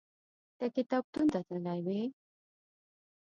[0.57, 2.01] ته کتابتون ته تللی وې؟